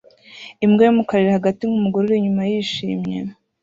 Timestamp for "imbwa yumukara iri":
0.65-1.33